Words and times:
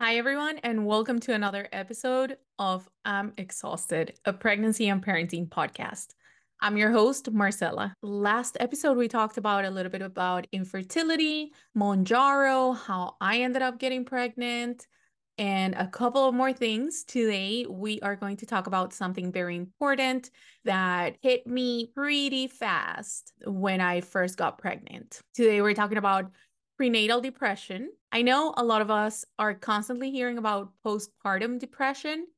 Hi, 0.00 0.14
everyone, 0.14 0.58
and 0.58 0.86
welcome 0.86 1.18
to 1.18 1.34
another 1.34 1.68
episode 1.72 2.36
of 2.56 2.88
I'm 3.04 3.32
Exhausted, 3.36 4.16
a 4.24 4.32
pregnancy 4.32 4.88
and 4.88 5.04
parenting 5.04 5.48
podcast. 5.48 6.14
I'm 6.60 6.76
your 6.76 6.92
host, 6.92 7.32
Marcella. 7.32 7.96
Last 8.00 8.56
episode, 8.60 8.96
we 8.96 9.08
talked 9.08 9.38
about 9.38 9.64
a 9.64 9.70
little 9.70 9.90
bit 9.90 10.02
about 10.02 10.46
infertility, 10.52 11.52
Mounjaro, 11.76 12.76
how 12.76 13.16
I 13.20 13.38
ended 13.38 13.62
up 13.62 13.80
getting 13.80 14.04
pregnant, 14.04 14.86
and 15.36 15.74
a 15.74 15.88
couple 15.88 16.28
of 16.28 16.34
more 16.34 16.52
things. 16.52 17.02
Today, 17.02 17.66
we 17.68 18.00
are 18.00 18.14
going 18.14 18.36
to 18.36 18.46
talk 18.46 18.68
about 18.68 18.92
something 18.92 19.32
very 19.32 19.56
important 19.56 20.30
that 20.64 21.16
hit 21.22 21.44
me 21.44 21.90
pretty 21.92 22.46
fast 22.46 23.32
when 23.44 23.80
I 23.80 24.02
first 24.02 24.36
got 24.36 24.58
pregnant. 24.58 25.20
Today, 25.34 25.60
we're 25.60 25.74
talking 25.74 25.98
about 25.98 26.30
prenatal 26.78 27.20
depression. 27.20 27.90
I 28.12 28.22
know 28.22 28.54
a 28.56 28.64
lot 28.64 28.80
of 28.80 28.90
us 28.90 29.24
are 29.38 29.52
constantly 29.52 30.10
hearing 30.10 30.38
about 30.38 30.72
postpartum 30.86 31.58
depression, 31.58 32.28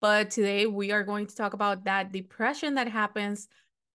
but 0.00 0.30
today 0.30 0.66
we 0.66 0.90
are 0.90 1.04
going 1.04 1.26
to 1.26 1.36
talk 1.36 1.52
about 1.52 1.84
that 1.84 2.10
depression 2.10 2.74
that 2.76 2.88
happens 2.88 3.46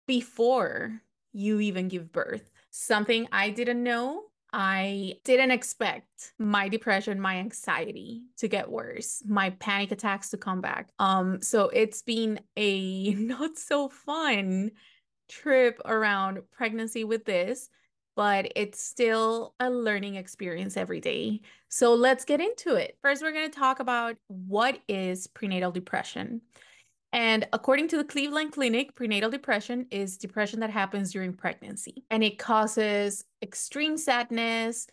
before 0.08 1.00
you 1.32 1.60
even 1.60 1.86
give 1.86 2.12
birth. 2.12 2.50
Something 2.70 3.28
I 3.30 3.50
didn't 3.50 3.82
know 3.82 4.24
I 4.52 5.14
didn't 5.24 5.52
expect 5.52 6.34
my 6.38 6.68
depression, 6.68 7.18
my 7.18 7.36
anxiety 7.36 8.24
to 8.36 8.48
get 8.48 8.70
worse, 8.70 9.22
my 9.26 9.50
panic 9.50 9.92
attacks 9.92 10.28
to 10.30 10.36
come 10.36 10.60
back. 10.60 10.90
Um, 10.98 11.40
so 11.40 11.70
it's 11.70 12.02
been 12.02 12.38
a 12.56 13.14
not 13.14 13.56
so 13.56 13.88
fun 13.88 14.72
trip 15.30 15.80
around 15.86 16.40
pregnancy 16.50 17.04
with 17.04 17.24
this, 17.24 17.70
but 18.16 18.52
it's 18.56 18.82
still 18.82 19.54
a 19.60 19.70
learning 19.70 20.16
experience 20.16 20.76
every 20.76 21.00
day. 21.00 21.40
So 21.68 21.94
let's 21.94 22.24
get 22.24 22.40
into 22.40 22.74
it. 22.74 22.98
First, 23.02 23.22
we're 23.22 23.32
going 23.32 23.50
to 23.50 23.58
talk 23.58 23.80
about 23.80 24.16
what 24.28 24.78
is 24.88 25.26
prenatal 25.26 25.70
depression. 25.70 26.42
And 27.12 27.46
according 27.52 27.88
to 27.88 27.98
the 27.98 28.04
Cleveland 28.04 28.52
Clinic, 28.52 28.94
prenatal 28.94 29.30
depression 29.30 29.86
is 29.90 30.16
depression 30.16 30.60
that 30.60 30.70
happens 30.70 31.12
during 31.12 31.34
pregnancy 31.34 32.04
and 32.10 32.24
it 32.24 32.38
causes 32.38 33.24
extreme 33.42 33.98
sadness. 33.98 34.86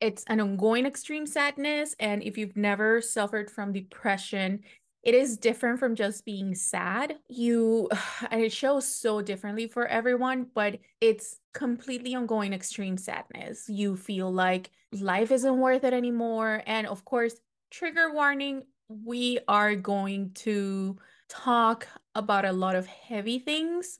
It's 0.00 0.24
an 0.24 0.40
ongoing 0.40 0.84
extreme 0.84 1.26
sadness. 1.26 1.94
And 1.98 2.22
if 2.22 2.36
you've 2.36 2.56
never 2.56 3.00
suffered 3.00 3.50
from 3.50 3.72
depression, 3.72 4.60
it 5.02 5.14
is 5.14 5.36
different 5.36 5.78
from 5.78 5.94
just 5.94 6.24
being 6.24 6.54
sad. 6.54 7.16
You, 7.28 7.88
and 8.30 8.40
it 8.40 8.52
shows 8.52 8.86
so 8.86 9.22
differently 9.22 9.66
for 9.66 9.86
everyone, 9.86 10.46
but 10.54 10.78
it's 11.00 11.38
completely 11.54 12.14
ongoing 12.14 12.52
extreme 12.52 12.96
sadness. 12.96 13.68
You 13.68 13.96
feel 13.96 14.32
like 14.32 14.70
life 14.92 15.30
isn't 15.30 15.58
worth 15.58 15.84
it 15.84 15.92
anymore. 15.92 16.62
And 16.66 16.86
of 16.86 17.04
course, 17.04 17.34
trigger 17.70 18.12
warning, 18.12 18.62
we 18.88 19.38
are 19.48 19.74
going 19.74 20.32
to 20.34 20.96
talk 21.28 21.88
about 22.14 22.44
a 22.44 22.52
lot 22.52 22.76
of 22.76 22.86
heavy 22.86 23.38
things 23.38 23.98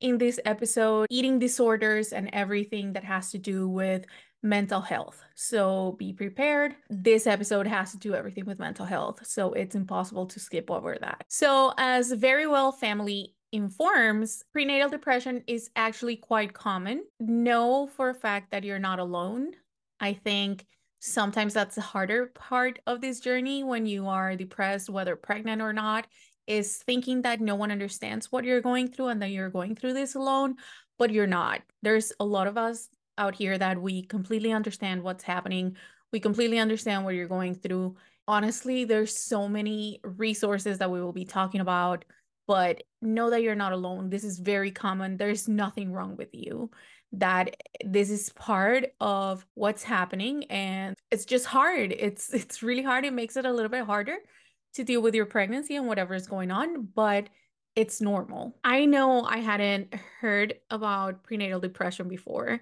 in 0.00 0.16
this 0.16 0.38
episode 0.44 1.06
eating 1.10 1.40
disorders 1.40 2.12
and 2.12 2.30
everything 2.32 2.92
that 2.92 3.02
has 3.02 3.32
to 3.32 3.38
do 3.38 3.68
with 3.68 4.04
mental 4.42 4.80
health. 4.80 5.22
So 5.34 5.96
be 5.98 6.12
prepared. 6.12 6.76
This 6.88 7.26
episode 7.26 7.66
has 7.66 7.92
to 7.92 7.98
do 7.98 8.14
everything 8.14 8.44
with 8.44 8.58
mental 8.58 8.86
health. 8.86 9.26
So 9.26 9.52
it's 9.52 9.74
impossible 9.74 10.26
to 10.26 10.40
skip 10.40 10.70
over 10.70 10.96
that. 11.00 11.24
So, 11.28 11.72
as 11.76 12.12
Verywell 12.12 12.74
Family 12.74 13.34
informs, 13.52 14.44
prenatal 14.52 14.88
depression 14.88 15.42
is 15.46 15.70
actually 15.74 16.16
quite 16.16 16.52
common. 16.52 17.04
Know 17.18 17.88
for 17.96 18.10
a 18.10 18.14
fact 18.14 18.50
that 18.50 18.64
you're 18.64 18.78
not 18.78 18.98
alone. 18.98 19.52
I 20.00 20.12
think 20.12 20.66
sometimes 21.00 21.54
that's 21.54 21.76
the 21.76 21.80
harder 21.80 22.26
part 22.26 22.78
of 22.86 23.00
this 23.00 23.20
journey 23.20 23.64
when 23.64 23.86
you 23.86 24.06
are 24.06 24.36
depressed, 24.36 24.90
whether 24.90 25.16
pregnant 25.16 25.62
or 25.62 25.72
not, 25.72 26.06
is 26.46 26.76
thinking 26.78 27.22
that 27.22 27.40
no 27.40 27.54
one 27.54 27.70
understands 27.70 28.32
what 28.32 28.44
you're 28.44 28.60
going 28.60 28.88
through 28.88 29.08
and 29.08 29.22
that 29.22 29.30
you're 29.30 29.50
going 29.50 29.74
through 29.74 29.92
this 29.92 30.14
alone, 30.14 30.56
but 30.98 31.12
you're 31.12 31.26
not. 31.26 31.60
There's 31.82 32.12
a 32.20 32.24
lot 32.24 32.46
of 32.46 32.56
us 32.56 32.88
out 33.18 33.34
here 33.34 33.58
that 33.58 33.80
we 33.80 34.02
completely 34.02 34.52
understand 34.52 35.02
what's 35.02 35.24
happening. 35.24 35.76
We 36.12 36.20
completely 36.20 36.58
understand 36.58 37.04
what 37.04 37.14
you're 37.14 37.28
going 37.28 37.54
through. 37.54 37.96
Honestly, 38.26 38.84
there's 38.84 39.16
so 39.16 39.48
many 39.48 40.00
resources 40.02 40.78
that 40.78 40.90
we 40.90 41.00
will 41.00 41.12
be 41.12 41.24
talking 41.24 41.60
about, 41.60 42.04
but 42.46 42.82
know 43.02 43.30
that 43.30 43.42
you're 43.42 43.54
not 43.54 43.72
alone. 43.72 44.10
This 44.10 44.24
is 44.24 44.38
very 44.38 44.70
common. 44.70 45.16
There's 45.16 45.48
nothing 45.48 45.92
wrong 45.92 46.16
with 46.16 46.30
you. 46.32 46.70
That 47.12 47.56
this 47.84 48.10
is 48.10 48.30
part 48.30 48.84
of 49.00 49.46
what's 49.54 49.82
happening 49.82 50.44
and 50.44 50.94
it's 51.10 51.24
just 51.24 51.46
hard. 51.46 51.92
It's 51.92 52.32
it's 52.34 52.62
really 52.62 52.82
hard. 52.82 53.04
It 53.04 53.12
makes 53.12 53.36
it 53.36 53.46
a 53.46 53.52
little 53.52 53.70
bit 53.70 53.84
harder 53.84 54.16
to 54.74 54.84
deal 54.84 55.02
with 55.02 55.14
your 55.14 55.26
pregnancy 55.26 55.76
and 55.76 55.86
whatever 55.86 56.14
is 56.14 56.26
going 56.26 56.50
on, 56.50 56.88
but 56.94 57.28
it's 57.78 58.00
normal. 58.00 58.58
I 58.64 58.86
know 58.86 59.22
I 59.22 59.38
hadn't 59.38 59.94
heard 60.20 60.54
about 60.68 61.22
prenatal 61.22 61.60
depression 61.60 62.08
before. 62.08 62.60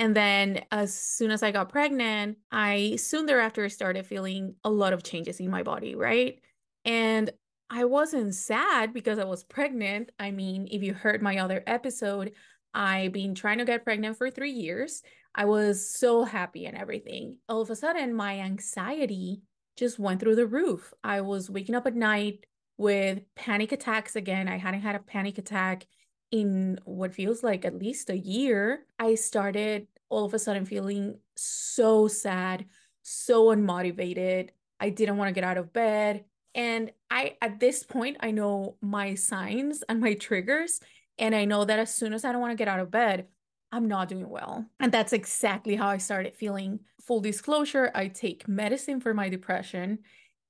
And 0.00 0.16
then 0.16 0.64
as 0.70 0.94
soon 0.94 1.30
as 1.30 1.42
I 1.42 1.50
got 1.50 1.68
pregnant, 1.68 2.38
I 2.50 2.96
soon 2.96 3.26
thereafter 3.26 3.68
started 3.68 4.06
feeling 4.06 4.54
a 4.64 4.70
lot 4.70 4.94
of 4.94 5.02
changes 5.02 5.40
in 5.40 5.50
my 5.50 5.62
body, 5.62 5.94
right? 5.94 6.40
And 6.86 7.30
I 7.68 7.84
wasn't 7.84 8.34
sad 8.34 8.94
because 8.94 9.18
I 9.18 9.24
was 9.24 9.44
pregnant. 9.44 10.10
I 10.18 10.30
mean, 10.30 10.68
if 10.70 10.82
you 10.82 10.94
heard 10.94 11.20
my 11.20 11.36
other 11.36 11.62
episode, 11.66 12.32
I've 12.72 13.12
been 13.12 13.34
trying 13.34 13.58
to 13.58 13.66
get 13.66 13.84
pregnant 13.84 14.16
for 14.16 14.30
three 14.30 14.52
years. 14.52 15.02
I 15.34 15.44
was 15.44 15.94
so 15.94 16.24
happy 16.24 16.64
and 16.64 16.78
everything. 16.78 17.36
All 17.46 17.60
of 17.60 17.68
a 17.68 17.76
sudden, 17.76 18.14
my 18.14 18.40
anxiety 18.40 19.42
just 19.76 19.98
went 19.98 20.18
through 20.18 20.36
the 20.36 20.46
roof. 20.46 20.94
I 21.04 21.20
was 21.20 21.50
waking 21.50 21.74
up 21.74 21.86
at 21.86 21.94
night 21.94 22.46
with 22.78 23.20
panic 23.36 23.72
attacks 23.72 24.16
again. 24.16 24.48
I 24.48 24.56
hadn't 24.56 24.80
had 24.80 24.96
a 24.96 25.00
panic 25.00 25.36
attack 25.36 25.86
in 26.30 26.78
what 26.84 27.14
feels 27.14 27.42
like 27.42 27.64
at 27.64 27.78
least 27.78 28.10
a 28.10 28.16
year. 28.16 28.86
I 28.98 29.14
started 29.14 29.86
all 30.10 30.24
of 30.24 30.34
a 30.34 30.38
sudden 30.38 30.66
feeling 30.66 31.18
so 31.36 32.08
sad, 32.08 32.66
so 33.02 33.46
unmotivated. 33.46 34.50
I 34.78 34.90
didn't 34.90 35.16
want 35.16 35.28
to 35.28 35.34
get 35.34 35.44
out 35.44 35.56
of 35.56 35.72
bed. 35.72 36.24
And 36.54 36.90
I, 37.10 37.36
at 37.40 37.60
this 37.60 37.82
point, 37.82 38.18
I 38.20 38.32
know 38.32 38.76
my 38.82 39.14
signs 39.14 39.82
and 39.88 40.00
my 40.00 40.14
triggers. 40.14 40.80
And 41.18 41.34
I 41.34 41.44
know 41.44 41.64
that 41.64 41.78
as 41.78 41.94
soon 41.94 42.12
as 42.12 42.24
I 42.24 42.32
don't 42.32 42.40
want 42.40 42.52
to 42.52 42.56
get 42.56 42.68
out 42.68 42.80
of 42.80 42.90
bed, 42.90 43.26
I'm 43.72 43.86
not 43.86 44.08
doing 44.08 44.28
well. 44.28 44.66
And 44.80 44.90
that's 44.90 45.12
exactly 45.12 45.76
how 45.76 45.88
I 45.88 45.98
started 45.98 46.34
feeling. 46.34 46.80
Full 47.06 47.20
disclosure, 47.20 47.90
I 47.94 48.08
take 48.08 48.48
medicine 48.48 49.00
for 49.00 49.14
my 49.14 49.28
depression 49.28 50.00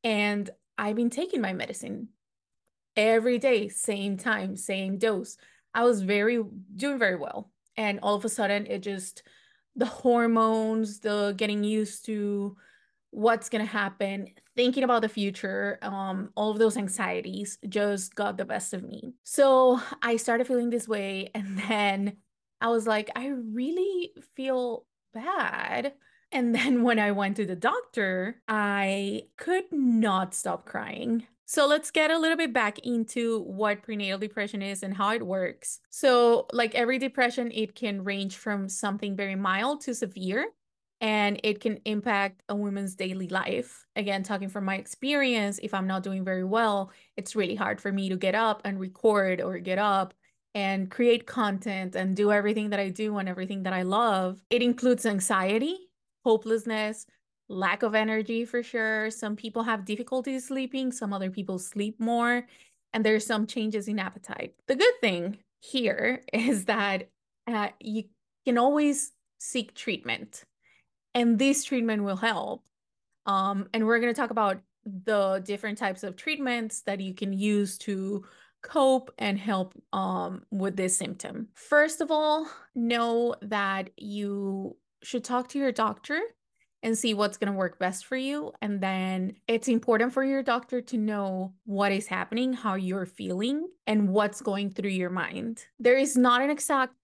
and 0.02 0.48
I've 0.78 0.96
been 0.96 1.10
taking 1.10 1.40
my 1.40 1.52
medicine 1.52 2.08
every 2.96 3.38
day, 3.38 3.68
same 3.68 4.16
time, 4.16 4.56
same 4.56 4.96
dose. 4.96 5.36
I 5.74 5.84
was 5.84 6.02
very 6.02 6.40
doing 6.74 6.98
very 6.98 7.16
well. 7.16 7.50
And 7.76 8.00
all 8.02 8.14
of 8.14 8.24
a 8.24 8.28
sudden 8.28 8.66
it 8.66 8.78
just 8.78 9.22
the 9.80 9.86
hormones, 9.86 11.00
the 11.00 11.34
getting 11.36 11.64
used 11.64 12.04
to 12.06 12.56
what's 13.10 13.48
going 13.48 13.64
to 13.64 13.70
happen, 13.70 14.28
thinking 14.54 14.84
about 14.84 15.02
the 15.02 15.08
future, 15.08 15.78
um, 15.82 16.30
all 16.36 16.50
of 16.50 16.58
those 16.58 16.76
anxieties 16.76 17.58
just 17.68 18.14
got 18.14 18.36
the 18.36 18.44
best 18.44 18.72
of 18.72 18.84
me. 18.84 19.14
So 19.24 19.80
I 20.02 20.16
started 20.16 20.46
feeling 20.46 20.70
this 20.70 20.86
way. 20.86 21.30
And 21.34 21.58
then 21.58 22.18
I 22.60 22.68
was 22.68 22.86
like, 22.86 23.10
I 23.16 23.28
really 23.28 24.12
feel 24.36 24.84
bad. 25.14 25.94
And 26.30 26.54
then 26.54 26.82
when 26.88 26.98
I 26.98 27.10
went 27.12 27.36
to 27.36 27.46
the 27.46 27.56
doctor, 27.56 28.42
I 28.46 29.22
could 29.36 29.64
not 29.72 30.34
stop 30.34 30.66
crying. 30.66 31.26
So 31.50 31.66
let's 31.66 31.90
get 31.90 32.12
a 32.12 32.18
little 32.20 32.36
bit 32.36 32.52
back 32.52 32.78
into 32.78 33.40
what 33.40 33.82
prenatal 33.82 34.20
depression 34.20 34.62
is 34.62 34.84
and 34.84 34.94
how 34.94 35.12
it 35.14 35.26
works. 35.26 35.80
So, 35.90 36.46
like 36.52 36.76
every 36.76 36.96
depression, 36.96 37.50
it 37.50 37.74
can 37.74 38.04
range 38.04 38.36
from 38.36 38.68
something 38.68 39.16
very 39.16 39.34
mild 39.34 39.80
to 39.80 39.94
severe, 39.96 40.46
and 41.00 41.40
it 41.42 41.58
can 41.58 41.80
impact 41.84 42.44
a 42.48 42.54
woman's 42.54 42.94
daily 42.94 43.26
life. 43.26 43.84
Again, 43.96 44.22
talking 44.22 44.48
from 44.48 44.64
my 44.64 44.76
experience, 44.76 45.58
if 45.60 45.74
I'm 45.74 45.88
not 45.88 46.04
doing 46.04 46.24
very 46.24 46.44
well, 46.44 46.92
it's 47.16 47.34
really 47.34 47.56
hard 47.56 47.80
for 47.80 47.90
me 47.90 48.08
to 48.10 48.16
get 48.16 48.36
up 48.36 48.62
and 48.64 48.78
record 48.78 49.40
or 49.40 49.58
get 49.58 49.78
up 49.78 50.14
and 50.54 50.88
create 50.88 51.26
content 51.26 51.96
and 51.96 52.14
do 52.14 52.30
everything 52.30 52.70
that 52.70 52.78
I 52.78 52.90
do 52.90 53.18
and 53.18 53.28
everything 53.28 53.64
that 53.64 53.72
I 53.72 53.82
love. 53.82 54.40
It 54.50 54.62
includes 54.62 55.04
anxiety, 55.04 55.76
hopelessness, 56.24 57.06
lack 57.50 57.82
of 57.82 57.94
energy 57.94 58.44
for 58.44 58.62
sure. 58.62 59.10
Some 59.10 59.36
people 59.36 59.64
have 59.64 59.84
difficulty 59.84 60.38
sleeping, 60.38 60.92
some 60.92 61.12
other 61.12 61.30
people 61.30 61.58
sleep 61.58 61.98
more, 62.00 62.46
and 62.92 63.04
there's 63.04 63.26
some 63.26 63.46
changes 63.46 63.88
in 63.88 63.98
appetite. 63.98 64.54
The 64.68 64.76
good 64.76 64.94
thing 65.00 65.38
here 65.60 66.22
is 66.32 66.66
that 66.66 67.08
uh, 67.46 67.68
you 67.80 68.04
can 68.46 68.56
always 68.56 69.12
seek 69.38 69.74
treatment, 69.74 70.44
and 71.14 71.38
this 71.38 71.64
treatment 71.64 72.04
will 72.04 72.16
help. 72.16 72.64
Um, 73.26 73.68
and 73.74 73.86
we're 73.86 74.00
going 74.00 74.14
to 74.14 74.20
talk 74.20 74.30
about 74.30 74.60
the 74.84 75.42
different 75.44 75.76
types 75.76 76.04
of 76.04 76.16
treatments 76.16 76.82
that 76.82 77.00
you 77.00 77.14
can 77.14 77.32
use 77.32 77.76
to 77.78 78.24
cope 78.62 79.10
and 79.18 79.38
help 79.38 79.74
um, 79.92 80.42
with 80.50 80.76
this 80.76 80.96
symptom. 80.96 81.48
First 81.54 82.00
of 82.00 82.10
all, 82.10 82.48
know 82.74 83.34
that 83.42 83.90
you 83.96 84.76
should 85.02 85.24
talk 85.24 85.48
to 85.48 85.58
your 85.58 85.72
doctor 85.72 86.20
and 86.82 86.96
see 86.96 87.14
what's 87.14 87.36
going 87.36 87.52
to 87.52 87.58
work 87.58 87.78
best 87.78 88.06
for 88.06 88.16
you. 88.16 88.52
And 88.62 88.80
then 88.80 89.36
it's 89.46 89.68
important 89.68 90.12
for 90.12 90.24
your 90.24 90.42
doctor 90.42 90.80
to 90.80 90.96
know 90.96 91.54
what 91.64 91.92
is 91.92 92.06
happening, 92.06 92.52
how 92.52 92.74
you're 92.74 93.06
feeling, 93.06 93.68
and 93.86 94.08
what's 94.08 94.40
going 94.40 94.70
through 94.70 94.90
your 94.90 95.10
mind. 95.10 95.64
There 95.78 95.98
is 95.98 96.16
not 96.16 96.42
an 96.42 96.50
exact 96.50 96.94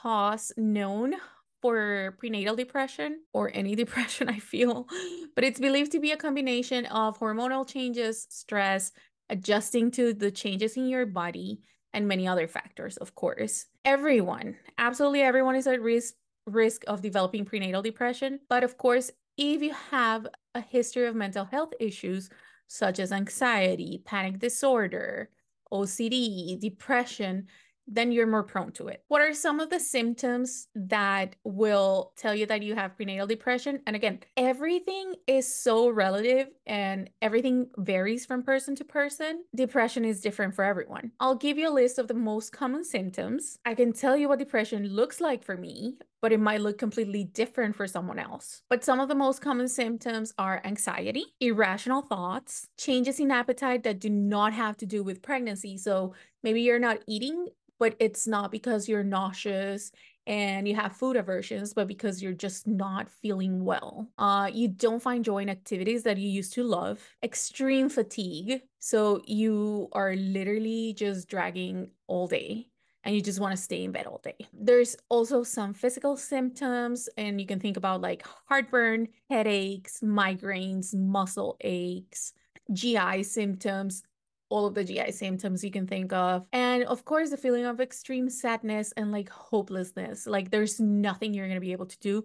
cause 0.00 0.52
known 0.56 1.14
for 1.62 2.16
prenatal 2.18 2.56
depression 2.56 3.20
or 3.32 3.50
any 3.52 3.74
depression, 3.82 4.28
I 4.28 4.38
feel, 4.38 4.86
but 5.34 5.44
it's 5.44 5.60
believed 5.60 5.92
to 5.92 6.00
be 6.00 6.12
a 6.12 6.16
combination 6.16 6.86
of 6.86 7.18
hormonal 7.18 7.66
changes, 7.66 8.26
stress, 8.30 8.92
adjusting 9.28 9.90
to 9.92 10.14
the 10.14 10.30
changes 10.30 10.76
in 10.76 10.88
your 10.88 11.06
body, 11.06 11.60
and 11.92 12.06
many 12.06 12.28
other 12.28 12.46
factors, 12.46 12.98
of 12.98 13.14
course. 13.14 13.66
Everyone, 13.84 14.56
absolutely 14.76 15.22
everyone 15.22 15.56
is 15.56 15.66
at 15.66 15.80
risk 15.80 16.14
risk 16.46 16.84
of 16.86 17.02
developing 17.02 17.44
prenatal 17.44 17.82
depression, 17.82 18.38
but 18.48 18.62
of 18.62 18.78
course, 18.78 19.10
if 19.36 19.62
you 19.62 19.72
have 19.90 20.26
a 20.54 20.60
history 20.60 21.06
of 21.06 21.14
mental 21.14 21.44
health 21.44 21.72
issues 21.80 22.30
such 22.68 22.98
as 22.98 23.12
anxiety, 23.12 24.02
panic 24.04 24.38
disorder, 24.38 25.30
OCD, 25.72 26.58
depression, 26.60 27.46
then 27.86 28.12
you're 28.12 28.26
more 28.26 28.42
prone 28.42 28.72
to 28.72 28.88
it. 28.88 29.02
What 29.08 29.20
are 29.20 29.32
some 29.32 29.60
of 29.60 29.70
the 29.70 29.80
symptoms 29.80 30.68
that 30.74 31.36
will 31.44 32.12
tell 32.16 32.34
you 32.34 32.46
that 32.46 32.62
you 32.62 32.74
have 32.74 32.96
prenatal 32.96 33.26
depression? 33.26 33.80
And 33.86 33.94
again, 33.94 34.20
everything 34.36 35.14
is 35.26 35.52
so 35.52 35.88
relative 35.88 36.48
and 36.66 37.10
everything 37.22 37.68
varies 37.78 38.26
from 38.26 38.42
person 38.42 38.74
to 38.76 38.84
person. 38.84 39.44
Depression 39.54 40.04
is 40.04 40.20
different 40.20 40.54
for 40.54 40.64
everyone. 40.64 41.12
I'll 41.20 41.36
give 41.36 41.58
you 41.58 41.68
a 41.68 41.70
list 41.70 41.98
of 41.98 42.08
the 42.08 42.14
most 42.14 42.52
common 42.52 42.84
symptoms. 42.84 43.58
I 43.64 43.74
can 43.74 43.92
tell 43.92 44.16
you 44.16 44.28
what 44.28 44.38
depression 44.38 44.88
looks 44.88 45.20
like 45.20 45.44
for 45.44 45.56
me, 45.56 45.96
but 46.20 46.32
it 46.32 46.40
might 46.40 46.60
look 46.60 46.78
completely 46.78 47.24
different 47.24 47.76
for 47.76 47.86
someone 47.86 48.18
else. 48.18 48.62
But 48.68 48.84
some 48.84 49.00
of 49.00 49.08
the 49.08 49.14
most 49.14 49.40
common 49.40 49.68
symptoms 49.68 50.32
are 50.38 50.60
anxiety, 50.64 51.24
irrational 51.40 52.02
thoughts, 52.02 52.68
changes 52.78 53.20
in 53.20 53.30
appetite 53.30 53.84
that 53.84 54.00
do 54.00 54.10
not 54.10 54.52
have 54.52 54.76
to 54.78 54.86
do 54.86 55.04
with 55.04 55.22
pregnancy. 55.22 55.78
So 55.78 56.14
maybe 56.42 56.62
you're 56.62 56.78
not 56.78 56.98
eating 57.06 57.46
but 57.78 57.94
it's 57.98 58.26
not 58.26 58.50
because 58.50 58.88
you're 58.88 59.04
nauseous 59.04 59.92
and 60.26 60.66
you 60.66 60.74
have 60.74 60.96
food 60.96 61.16
aversions, 61.16 61.72
but 61.72 61.86
because 61.86 62.20
you're 62.22 62.32
just 62.32 62.66
not 62.66 63.08
feeling 63.08 63.64
well. 63.64 64.08
Uh, 64.18 64.50
you 64.52 64.68
don't 64.68 65.02
find 65.02 65.24
joy 65.24 65.38
in 65.38 65.48
activities 65.48 66.02
that 66.02 66.18
you 66.18 66.28
used 66.28 66.52
to 66.54 66.64
love. 66.64 67.00
Extreme 67.22 67.90
fatigue. 67.90 68.62
So 68.80 69.22
you 69.24 69.88
are 69.92 70.16
literally 70.16 70.94
just 70.94 71.28
dragging 71.28 71.90
all 72.08 72.26
day 72.26 72.68
and 73.06 73.14
you 73.14 73.22
just 73.22 73.38
want 73.38 73.56
to 73.56 73.62
stay 73.62 73.84
in 73.84 73.92
bed 73.92 74.06
all 74.06 74.20
day. 74.22 74.36
There's 74.52 74.96
also 75.08 75.44
some 75.44 75.72
physical 75.72 76.16
symptoms, 76.16 77.08
and 77.16 77.40
you 77.40 77.46
can 77.46 77.60
think 77.60 77.76
about 77.76 78.00
like 78.00 78.26
heartburn, 78.48 79.06
headaches, 79.30 80.00
migraines, 80.02 80.92
muscle 80.92 81.56
aches, 81.60 82.32
GI 82.72 83.22
symptoms, 83.22 84.02
all 84.48 84.66
of 84.66 84.74
the 84.74 84.84
GI 84.84 85.12
symptoms 85.12 85.64
you 85.64 85.70
can 85.70 85.86
think 85.86 86.12
of. 86.12 86.46
And 86.52 86.84
of 86.84 87.04
course, 87.04 87.30
the 87.30 87.36
feeling 87.36 87.64
of 87.64 87.80
extreme 87.80 88.28
sadness 88.30 88.92
and 88.96 89.12
like 89.12 89.28
hopelessness. 89.28 90.26
Like 90.26 90.50
there's 90.50 90.80
nothing 90.80 91.34
you're 91.34 91.46
going 91.46 91.56
to 91.56 91.60
be 91.60 91.72
able 91.72 91.86
to 91.86 91.98
do 91.98 92.24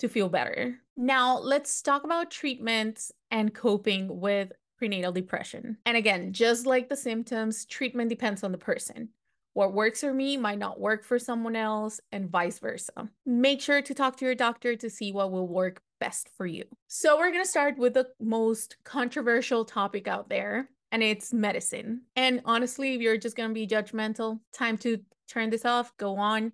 to 0.00 0.08
feel 0.08 0.28
better. 0.28 0.76
Now, 0.96 1.38
let's 1.38 1.82
talk 1.82 2.04
about 2.04 2.30
treatments 2.30 3.12
and 3.30 3.54
coping 3.54 4.20
with 4.20 4.52
prenatal 4.78 5.12
depression. 5.12 5.76
And 5.86 5.96
again, 5.96 6.32
just 6.32 6.66
like 6.66 6.88
the 6.88 6.96
symptoms, 6.96 7.66
treatment 7.66 8.08
depends 8.08 8.42
on 8.42 8.52
the 8.52 8.58
person. 8.58 9.10
What 9.52 9.74
works 9.74 10.00
for 10.00 10.14
me 10.14 10.36
might 10.36 10.58
not 10.58 10.80
work 10.80 11.04
for 11.04 11.18
someone 11.18 11.56
else, 11.56 12.00
and 12.12 12.30
vice 12.30 12.60
versa. 12.60 13.10
Make 13.26 13.60
sure 13.60 13.82
to 13.82 13.94
talk 13.94 14.16
to 14.16 14.24
your 14.24 14.34
doctor 14.34 14.76
to 14.76 14.88
see 14.88 15.12
what 15.12 15.32
will 15.32 15.48
work 15.48 15.82
best 15.98 16.30
for 16.36 16.46
you. 16.46 16.64
So, 16.86 17.18
we're 17.18 17.32
going 17.32 17.44
to 17.44 17.50
start 17.50 17.76
with 17.76 17.94
the 17.94 18.08
most 18.20 18.76
controversial 18.84 19.64
topic 19.64 20.08
out 20.08 20.28
there 20.28 20.68
and 20.92 21.02
it's 21.02 21.32
medicine. 21.32 22.02
And 22.16 22.42
honestly, 22.44 22.94
if 22.94 23.00
you're 23.00 23.16
just 23.16 23.36
going 23.36 23.50
to 23.50 23.54
be 23.54 23.66
judgmental, 23.66 24.40
time 24.52 24.76
to 24.78 24.98
turn 25.28 25.50
this 25.50 25.64
off, 25.64 25.96
go 25.96 26.16
on. 26.16 26.52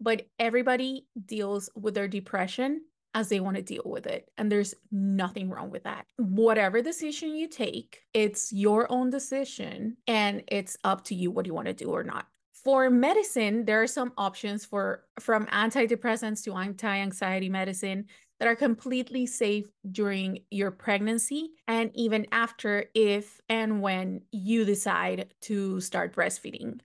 But 0.00 0.26
everybody 0.38 1.06
deals 1.24 1.70
with 1.74 1.94
their 1.94 2.08
depression 2.08 2.82
as 3.14 3.30
they 3.30 3.40
want 3.40 3.56
to 3.56 3.62
deal 3.62 3.84
with 3.86 4.06
it. 4.06 4.28
And 4.36 4.52
there's 4.52 4.74
nothing 4.92 5.48
wrong 5.48 5.70
with 5.70 5.84
that. 5.84 6.04
Whatever 6.18 6.82
decision 6.82 7.34
you 7.34 7.48
take, 7.48 8.02
it's 8.12 8.52
your 8.52 8.92
own 8.92 9.08
decision 9.08 9.96
and 10.06 10.42
it's 10.48 10.76
up 10.84 11.04
to 11.04 11.14
you 11.14 11.30
what 11.30 11.46
you 11.46 11.54
want 11.54 11.68
to 11.68 11.72
do 11.72 11.90
or 11.90 12.04
not. 12.04 12.26
For 12.52 12.90
medicine, 12.90 13.64
there 13.64 13.80
are 13.80 13.86
some 13.86 14.12
options 14.18 14.66
for 14.66 15.04
from 15.18 15.46
antidepressants 15.46 16.44
to 16.44 16.54
anti-anxiety 16.54 17.48
medicine 17.48 18.06
that 18.38 18.48
are 18.48 18.56
completely 18.56 19.26
safe 19.26 19.66
during 19.90 20.40
your 20.50 20.70
pregnancy 20.70 21.50
and 21.66 21.90
even 21.94 22.26
after 22.32 22.84
if 22.94 23.40
and 23.48 23.80
when 23.80 24.20
you 24.30 24.64
decide 24.64 25.32
to 25.42 25.80
start 25.80 26.14
breastfeeding. 26.14 26.80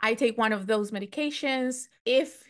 I 0.00 0.14
take 0.14 0.36
one 0.36 0.52
of 0.52 0.66
those 0.66 0.90
medications. 0.90 1.88
If 2.04 2.42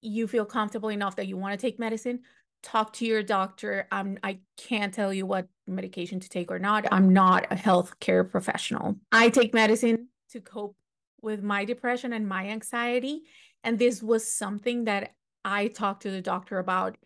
you 0.00 0.26
feel 0.26 0.44
comfortable 0.44 0.88
enough 0.90 1.16
that 1.16 1.28
you 1.28 1.36
want 1.36 1.58
to 1.58 1.66
take 1.66 1.78
medicine, 1.78 2.20
talk 2.62 2.92
to 2.94 3.06
your 3.06 3.22
doctor. 3.22 3.86
I 3.92 4.38
can't 4.56 4.92
tell 4.92 5.12
you 5.12 5.26
what 5.26 5.48
medication 5.66 6.20
to 6.20 6.28
take 6.28 6.50
or 6.50 6.58
not. 6.58 6.86
I'm 6.92 7.12
not 7.12 7.46
a 7.50 7.56
healthcare 7.56 8.28
professional. 8.28 8.96
I 9.12 9.28
take 9.28 9.54
medicine 9.54 10.08
to 10.30 10.40
cope 10.40 10.76
with 11.22 11.42
my 11.42 11.64
depression 11.64 12.12
and 12.12 12.28
my 12.28 12.48
anxiety. 12.48 13.22
And 13.62 13.78
this 13.78 14.02
was 14.02 14.26
something 14.26 14.84
that 14.84 15.14
I 15.44 15.68
talked 15.68 16.02
to 16.02 16.10
the 16.10 16.20
doctor 16.20 16.58
about 16.58 16.96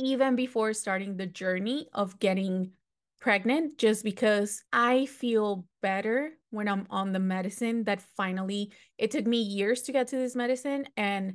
even 0.00 0.34
before 0.34 0.72
starting 0.72 1.16
the 1.16 1.26
journey 1.26 1.88
of 1.92 2.18
getting 2.18 2.72
pregnant, 3.20 3.78
just 3.78 4.02
because 4.02 4.64
I 4.72 5.06
feel 5.06 5.66
better 5.82 6.32
when 6.50 6.68
I'm 6.68 6.86
on 6.90 7.12
the 7.12 7.18
medicine 7.18 7.84
that 7.84 8.02
finally 8.16 8.72
it 8.98 9.10
took 9.10 9.26
me 9.26 9.40
years 9.42 9.82
to 9.82 9.92
get 9.92 10.08
to 10.08 10.16
this 10.16 10.34
medicine 10.34 10.86
and 10.96 11.34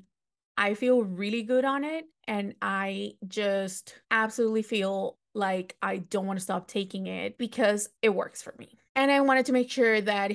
I 0.58 0.74
feel 0.74 1.04
really 1.04 1.44
good 1.44 1.66
on 1.66 1.84
it. 1.84 2.06
And 2.28 2.56
I 2.62 3.14
just 3.28 3.96
absolutely 4.10 4.64
feel 4.64 5.18
like 5.34 5.76
I 5.82 5.98
don't 5.98 6.26
want 6.26 6.40
to 6.40 6.44
stop 6.44 6.68
taking 6.68 7.08
it 7.08 7.38
because 7.38 7.90
it 8.02 8.10
works 8.10 8.42
for 8.42 8.56
me. 8.58 8.78
And 8.96 9.12
I 9.12 9.20
wanted 9.22 9.46
to 9.48 9.54
make 9.54 9.70
sure 9.70 10.02
that 10.02 10.32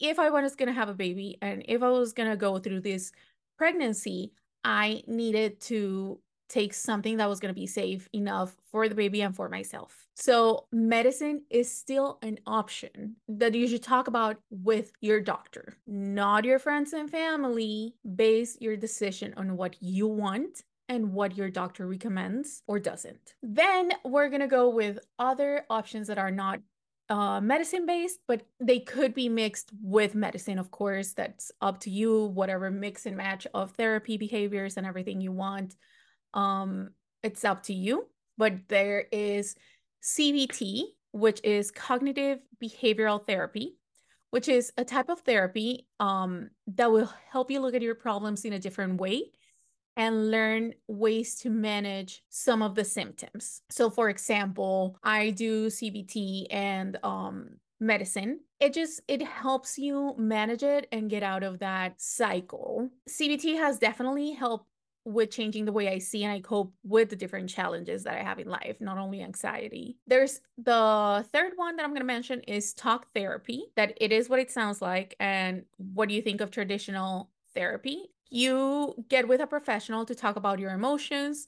if 0.00 0.18
I 0.18 0.30
was 0.30 0.56
going 0.56 0.68
to 0.68 0.72
have 0.72 0.88
a 0.88 0.94
baby 0.94 1.36
and 1.42 1.62
if 1.68 1.82
I 1.82 1.90
was 1.90 2.14
going 2.14 2.30
to 2.30 2.36
go 2.36 2.58
through 2.58 2.80
this 2.80 3.12
pregnancy, 3.58 4.32
I 4.64 5.02
needed 5.06 5.60
to 5.62 6.20
take 6.50 6.74
something 6.74 7.16
that 7.16 7.28
was 7.28 7.40
going 7.40 7.54
to 7.54 7.58
be 7.58 7.66
safe 7.66 8.08
enough 8.12 8.54
for 8.70 8.88
the 8.88 8.94
baby 8.94 9.22
and 9.22 9.34
for 9.34 9.48
myself. 9.48 10.06
So, 10.14 10.66
medicine 10.72 11.42
is 11.48 11.72
still 11.72 12.18
an 12.22 12.38
option 12.46 13.16
that 13.28 13.54
you 13.54 13.66
should 13.66 13.82
talk 13.82 14.08
about 14.08 14.36
with 14.50 14.92
your 15.00 15.20
doctor, 15.20 15.78
not 15.86 16.44
your 16.44 16.58
friends 16.58 16.92
and 16.92 17.08
family. 17.10 17.94
Base 18.16 18.58
your 18.60 18.76
decision 18.76 19.32
on 19.36 19.56
what 19.56 19.76
you 19.80 20.06
want 20.08 20.62
and 20.88 21.12
what 21.12 21.36
your 21.36 21.48
doctor 21.48 21.86
recommends 21.86 22.62
or 22.66 22.80
doesn't. 22.80 23.34
Then 23.42 23.92
we're 24.04 24.28
going 24.28 24.40
to 24.40 24.48
go 24.48 24.68
with 24.68 24.98
other 25.18 25.64
options 25.70 26.08
that 26.08 26.18
are 26.18 26.32
not 26.32 26.60
uh, 27.08 27.40
medicine 27.40 27.86
based, 27.86 28.18
but 28.26 28.42
they 28.60 28.80
could 28.80 29.14
be 29.14 29.28
mixed 29.28 29.70
with 29.82 30.14
medicine, 30.14 30.58
of 30.58 30.70
course. 30.70 31.12
That's 31.12 31.50
up 31.60 31.80
to 31.80 31.90
you, 31.90 32.26
whatever 32.26 32.70
mix 32.70 33.06
and 33.06 33.16
match 33.16 33.46
of 33.54 33.70
therapy 33.72 34.16
behaviors 34.16 34.76
and 34.76 34.86
everything 34.86 35.20
you 35.20 35.32
want 35.32 35.76
um 36.34 36.90
it's 37.22 37.44
up 37.44 37.62
to 37.62 37.74
you 37.74 38.06
but 38.38 38.54
there 38.68 39.06
is 39.12 39.54
cbt 40.02 40.82
which 41.12 41.40
is 41.44 41.70
cognitive 41.70 42.38
behavioral 42.62 43.24
therapy 43.26 43.76
which 44.30 44.48
is 44.48 44.72
a 44.76 44.84
type 44.84 45.08
of 45.08 45.20
therapy 45.20 45.86
um 45.98 46.50
that 46.66 46.90
will 46.90 47.12
help 47.30 47.50
you 47.50 47.60
look 47.60 47.74
at 47.74 47.82
your 47.82 47.94
problems 47.94 48.44
in 48.44 48.52
a 48.52 48.58
different 48.58 49.00
way 49.00 49.24
and 49.96 50.30
learn 50.30 50.72
ways 50.88 51.36
to 51.36 51.50
manage 51.50 52.22
some 52.30 52.62
of 52.62 52.74
the 52.74 52.84
symptoms. 52.84 53.60
So 53.70 53.90
for 53.90 54.08
example, 54.08 54.96
I 55.02 55.30
do 55.30 55.66
CBT 55.66 56.46
and 56.50 56.96
um 57.02 57.50
medicine. 57.80 58.40
It 58.60 58.72
just 58.72 59.00
it 59.08 59.22
helps 59.22 59.78
you 59.78 60.14
manage 60.16 60.62
it 60.62 60.86
and 60.92 61.10
get 61.10 61.22
out 61.22 61.42
of 61.42 61.58
that 61.58 62.00
cycle. 62.00 62.88
CBT 63.08 63.56
has 63.58 63.78
definitely 63.78 64.32
helped 64.32 64.66
with 65.04 65.30
changing 65.30 65.64
the 65.64 65.72
way 65.72 65.88
I 65.88 65.98
see 65.98 66.24
and 66.24 66.32
I 66.32 66.40
cope 66.40 66.72
with 66.84 67.10
the 67.10 67.16
different 67.16 67.48
challenges 67.48 68.04
that 68.04 68.14
I 68.14 68.22
have 68.22 68.38
in 68.38 68.48
life, 68.48 68.76
not 68.80 68.98
only 68.98 69.22
anxiety. 69.22 69.96
There's 70.06 70.40
the 70.58 71.24
third 71.32 71.52
one 71.56 71.76
that 71.76 71.84
I'm 71.84 71.90
going 71.90 72.00
to 72.00 72.06
mention 72.06 72.40
is 72.40 72.74
talk 72.74 73.06
therapy, 73.14 73.64
that 73.76 73.94
it 74.00 74.12
is 74.12 74.28
what 74.28 74.40
it 74.40 74.50
sounds 74.50 74.82
like. 74.82 75.16
And 75.18 75.64
what 75.78 76.08
do 76.08 76.14
you 76.14 76.22
think 76.22 76.40
of 76.40 76.50
traditional 76.50 77.30
therapy? 77.54 78.10
You 78.30 78.94
get 79.08 79.26
with 79.26 79.40
a 79.40 79.46
professional 79.46 80.04
to 80.04 80.14
talk 80.14 80.36
about 80.36 80.58
your 80.58 80.72
emotions, 80.72 81.46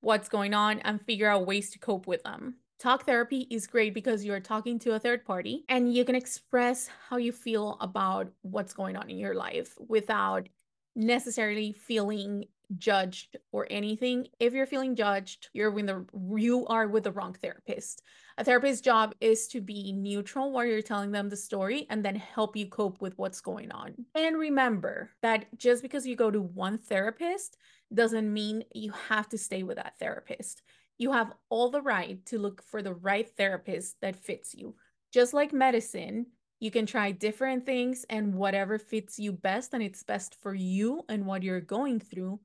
what's 0.00 0.28
going 0.28 0.54
on, 0.54 0.80
and 0.80 1.00
figure 1.00 1.28
out 1.28 1.46
ways 1.46 1.70
to 1.70 1.78
cope 1.78 2.06
with 2.06 2.22
them. 2.22 2.56
Talk 2.80 3.06
therapy 3.06 3.46
is 3.50 3.66
great 3.66 3.94
because 3.94 4.24
you're 4.24 4.40
talking 4.40 4.78
to 4.80 4.94
a 4.94 4.98
third 4.98 5.24
party 5.24 5.64
and 5.68 5.94
you 5.94 6.04
can 6.04 6.16
express 6.16 6.90
how 7.08 7.18
you 7.18 7.32
feel 7.32 7.78
about 7.80 8.28
what's 8.42 8.74
going 8.74 8.96
on 8.96 9.08
in 9.08 9.16
your 9.16 9.34
life 9.34 9.74
without 9.88 10.48
necessarily 10.96 11.72
feeling 11.72 12.44
judged 12.78 13.36
or 13.52 13.66
anything, 13.70 14.26
if 14.40 14.52
you're 14.52 14.66
feeling 14.66 14.96
judged, 14.96 15.48
you're 15.52 15.70
with 15.70 15.86
the 15.86 16.04
you 16.36 16.66
are 16.66 16.88
with 16.88 17.04
the 17.04 17.12
wrong 17.12 17.34
therapist. 17.34 18.02
A 18.38 18.44
therapist's 18.44 18.80
job 18.80 19.14
is 19.20 19.46
to 19.48 19.60
be 19.60 19.92
neutral 19.92 20.52
while 20.52 20.64
you're 20.64 20.82
telling 20.82 21.12
them 21.12 21.28
the 21.28 21.36
story 21.36 21.86
and 21.90 22.04
then 22.04 22.16
help 22.16 22.56
you 22.56 22.66
cope 22.66 23.00
with 23.00 23.16
what's 23.16 23.40
going 23.40 23.70
on. 23.70 23.94
And 24.14 24.36
remember 24.36 25.10
that 25.22 25.46
just 25.56 25.82
because 25.82 26.06
you 26.06 26.16
go 26.16 26.30
to 26.30 26.40
one 26.40 26.78
therapist 26.78 27.56
doesn't 27.92 28.32
mean 28.32 28.64
you 28.74 28.92
have 29.08 29.28
to 29.28 29.38
stay 29.38 29.62
with 29.62 29.76
that 29.76 29.98
therapist. 29.98 30.62
You 30.98 31.12
have 31.12 31.32
all 31.48 31.70
the 31.70 31.82
right 31.82 32.24
to 32.26 32.38
look 32.38 32.62
for 32.62 32.82
the 32.82 32.94
right 32.94 33.28
therapist 33.36 33.96
that 34.00 34.16
fits 34.16 34.54
you. 34.54 34.74
Just 35.12 35.32
like 35.32 35.52
medicine, 35.52 36.26
you 36.64 36.70
can 36.70 36.86
try 36.86 37.10
different 37.10 37.66
things 37.66 38.06
and 38.08 38.34
whatever 38.34 38.78
fits 38.78 39.18
you 39.18 39.32
best 39.32 39.74
and 39.74 39.82
it's 39.82 40.02
best 40.02 40.34
for 40.40 40.54
you 40.54 41.02
and 41.10 41.26
what 41.26 41.42
you're 41.42 41.60
going 41.60 42.00
through. 42.00 42.40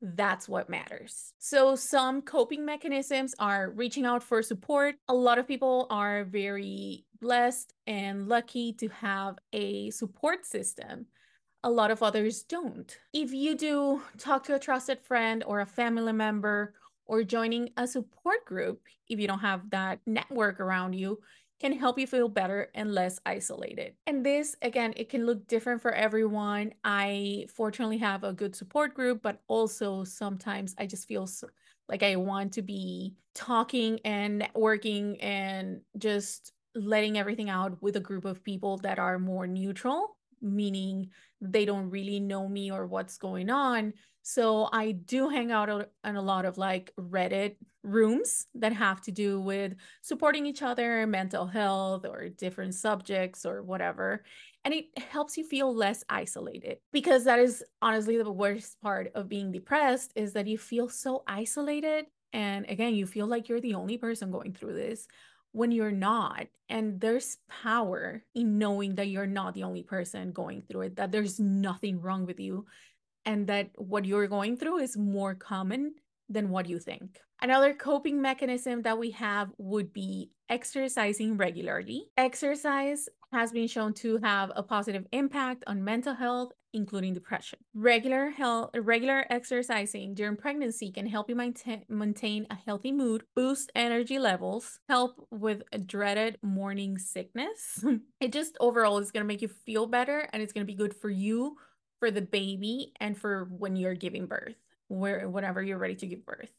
That's 0.00 0.48
what 0.48 0.70
matters. 0.70 1.34
So, 1.38 1.76
some 1.76 2.22
coping 2.22 2.64
mechanisms 2.64 3.34
are 3.38 3.68
reaching 3.68 4.06
out 4.06 4.22
for 4.22 4.42
support. 4.42 4.94
A 5.08 5.14
lot 5.14 5.38
of 5.38 5.46
people 5.46 5.86
are 5.90 6.24
very 6.24 7.04
blessed 7.20 7.74
and 7.86 8.26
lucky 8.26 8.72
to 8.74 8.88
have 8.88 9.36
a 9.52 9.90
support 9.90 10.46
system. 10.46 11.04
A 11.62 11.70
lot 11.70 11.90
of 11.90 12.02
others 12.02 12.44
don't. 12.44 12.96
If 13.12 13.34
you 13.34 13.54
do, 13.54 14.00
talk 14.16 14.44
to 14.44 14.54
a 14.54 14.58
trusted 14.58 15.02
friend 15.02 15.44
or 15.46 15.60
a 15.60 15.66
family 15.66 16.14
member 16.14 16.72
or 17.04 17.22
joining 17.22 17.68
a 17.76 17.86
support 17.86 18.46
group 18.46 18.80
if 19.10 19.20
you 19.20 19.26
don't 19.26 19.40
have 19.40 19.68
that 19.70 19.98
network 20.06 20.58
around 20.58 20.94
you 20.94 21.18
can 21.60 21.72
help 21.72 21.98
you 21.98 22.06
feel 22.06 22.28
better 22.28 22.70
and 22.74 22.94
less 22.94 23.18
isolated. 23.26 23.94
And 24.06 24.24
this, 24.24 24.54
again, 24.62 24.94
it 24.96 25.08
can 25.08 25.26
look 25.26 25.46
different 25.48 25.82
for 25.82 25.92
everyone. 25.92 26.72
I 26.84 27.46
fortunately 27.54 27.98
have 27.98 28.22
a 28.22 28.32
good 28.32 28.54
support 28.54 28.94
group, 28.94 29.22
but 29.22 29.40
also 29.48 30.04
sometimes 30.04 30.74
I 30.78 30.86
just 30.86 31.08
feel 31.08 31.28
like 31.88 32.02
I 32.02 32.16
want 32.16 32.52
to 32.52 32.62
be 32.62 33.14
talking 33.34 33.98
and 34.04 34.40
networking 34.42 35.16
and 35.22 35.80
just 35.96 36.52
letting 36.74 37.18
everything 37.18 37.50
out 37.50 37.82
with 37.82 37.96
a 37.96 38.00
group 38.00 38.24
of 38.24 38.44
people 38.44 38.76
that 38.78 38.98
are 38.98 39.18
more 39.18 39.46
neutral, 39.46 40.16
meaning 40.40 41.10
they 41.40 41.64
don't 41.64 41.90
really 41.90 42.20
know 42.20 42.48
me 42.48 42.70
or 42.70 42.86
what's 42.86 43.18
going 43.18 43.50
on. 43.50 43.94
So 44.22 44.68
I 44.72 44.92
do 44.92 45.28
hang 45.28 45.50
out 45.50 45.70
on 45.70 46.16
a 46.16 46.22
lot 46.22 46.44
of 46.44 46.58
like 46.58 46.92
Reddit 46.98 47.56
rooms 47.88 48.46
that 48.54 48.72
have 48.72 49.00
to 49.02 49.10
do 49.10 49.40
with 49.40 49.74
supporting 50.02 50.46
each 50.46 50.62
other, 50.62 51.06
mental 51.06 51.46
health, 51.46 52.04
or 52.06 52.28
different 52.28 52.74
subjects 52.74 53.44
or 53.46 53.62
whatever. 53.62 54.24
And 54.64 54.74
it 54.74 54.86
helps 54.98 55.36
you 55.36 55.44
feel 55.44 55.74
less 55.74 56.04
isolated 56.08 56.78
because 56.92 57.24
that 57.24 57.38
is 57.38 57.64
honestly 57.80 58.16
the 58.18 58.30
worst 58.30 58.80
part 58.80 59.10
of 59.14 59.28
being 59.28 59.52
depressed 59.52 60.12
is 60.14 60.34
that 60.34 60.46
you 60.46 60.58
feel 60.58 60.88
so 60.88 61.22
isolated. 61.26 62.06
And 62.32 62.66
again, 62.68 62.94
you 62.94 63.06
feel 63.06 63.26
like 63.26 63.48
you're 63.48 63.60
the 63.60 63.74
only 63.74 63.96
person 63.96 64.30
going 64.30 64.52
through 64.52 64.74
this 64.74 65.06
when 65.52 65.70
you're 65.70 65.90
not. 65.90 66.46
And 66.68 67.00
there's 67.00 67.38
power 67.48 68.22
in 68.34 68.58
knowing 68.58 68.96
that 68.96 69.08
you're 69.08 69.26
not 69.26 69.54
the 69.54 69.62
only 69.62 69.82
person 69.82 70.32
going 70.32 70.62
through 70.62 70.82
it, 70.82 70.96
that 70.96 71.12
there's 71.12 71.40
nothing 71.40 72.00
wrong 72.02 72.26
with 72.26 72.38
you, 72.38 72.66
and 73.24 73.46
that 73.46 73.70
what 73.76 74.04
you're 74.04 74.26
going 74.26 74.56
through 74.56 74.78
is 74.78 74.96
more 74.96 75.34
common 75.34 75.94
than 76.28 76.50
what 76.50 76.68
you 76.68 76.78
think. 76.78 77.18
Another 77.40 77.72
coping 77.72 78.20
mechanism 78.20 78.82
that 78.82 78.98
we 78.98 79.12
have 79.12 79.50
would 79.58 79.92
be 79.92 80.30
exercising 80.48 81.36
regularly. 81.36 82.10
Exercise 82.16 83.08
has 83.32 83.52
been 83.52 83.68
shown 83.68 83.92
to 83.92 84.18
have 84.18 84.50
a 84.56 84.62
positive 84.62 85.06
impact 85.12 85.62
on 85.68 85.84
mental 85.84 86.14
health, 86.14 86.50
including 86.72 87.14
depression. 87.14 87.60
Regular 87.74 88.30
health, 88.30 88.70
regular 88.74 89.24
exercising 89.30 90.14
during 90.14 90.36
pregnancy 90.36 90.90
can 90.90 91.06
help 91.06 91.28
you 91.28 91.36
maintain, 91.36 91.84
maintain 91.88 92.46
a 92.50 92.56
healthy 92.56 92.90
mood, 92.90 93.22
boost 93.36 93.70
energy 93.76 94.18
levels, 94.18 94.80
help 94.88 95.24
with 95.30 95.62
a 95.72 95.78
dreaded 95.78 96.38
morning 96.42 96.98
sickness. 96.98 97.84
it 98.20 98.32
just 98.32 98.56
overall 98.58 98.98
is 98.98 99.12
going 99.12 99.22
to 99.22 99.28
make 99.28 99.42
you 99.42 99.48
feel 99.48 99.86
better 99.86 100.28
and 100.32 100.42
it's 100.42 100.52
going 100.52 100.66
to 100.66 100.72
be 100.72 100.76
good 100.76 100.94
for 100.94 101.10
you 101.10 101.56
for 102.00 102.10
the 102.10 102.22
baby 102.22 102.92
and 103.00 103.16
for 103.16 103.44
when 103.44 103.76
you're 103.76 103.94
giving 103.94 104.26
birth 104.26 104.54
where 104.88 105.28
whenever 105.28 105.62
you're 105.62 105.78
ready 105.78 105.94
to 105.96 106.06
give 106.06 106.24
birth. 106.26 106.50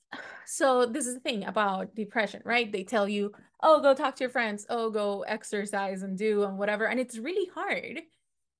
So 0.45 0.85
this 0.85 1.05
is 1.05 1.15
the 1.15 1.19
thing 1.19 1.45
about 1.45 1.93
depression, 1.93 2.41
right? 2.43 2.71
They 2.71 2.83
tell 2.83 3.07
you, 3.07 3.33
"Oh, 3.61 3.81
go 3.81 3.93
talk 3.93 4.15
to 4.15 4.23
your 4.23 4.31
friends. 4.31 4.65
Oh, 4.69 4.89
go 4.89 5.21
exercise 5.21 6.01
and 6.01 6.17
do 6.17 6.43
and 6.43 6.57
whatever." 6.57 6.87
And 6.87 6.99
it's 6.99 7.17
really 7.19 7.47
hard. 7.53 8.01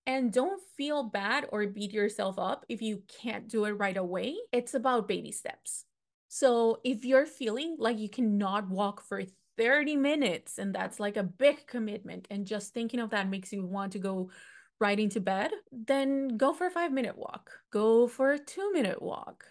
And 0.06 0.32
don't 0.34 0.62
feel 0.78 1.04
bad 1.04 1.48
or 1.52 1.68
beat 1.68 1.94
yourself 1.94 2.40
up 2.40 2.66
if 2.70 2.82
you 2.82 3.04
can't 3.08 3.48
do 3.48 3.66
it 3.66 3.72
right 3.72 3.98
away. 3.98 4.38
It's 4.52 4.74
about 4.74 5.08
baby 5.08 5.32
steps. 5.32 5.86
So 6.30 6.80
if 6.84 7.06
you're 7.06 7.26
feeling 7.26 7.76
like 7.80 7.98
you 7.98 8.10
cannot 8.10 8.70
walk 8.70 9.02
for 9.02 9.24
30 9.58 9.98
minutes 9.98 10.58
and 10.58 10.74
that's 10.74 11.00
like 11.00 11.18
a 11.18 11.24
big 11.24 11.68
commitment 11.68 12.28
and 12.30 12.46
just 12.46 12.74
thinking 12.74 13.00
of 13.00 13.10
that 13.10 13.30
makes 13.30 13.52
you 13.52 13.66
want 13.66 13.92
to 13.94 14.00
go 14.00 14.30
right 14.80 15.00
into 15.00 15.20
bed, 15.20 15.52
then 15.72 16.38
go 16.38 16.54
for 16.54 16.68
a 16.68 16.72
five 16.72 16.92
minute 16.92 17.18
walk. 17.18 17.52
Go 17.72 18.08
for 18.08 18.32
a 18.32 18.40
two 18.40 18.72
minute 18.72 19.02
walk. 19.02 19.46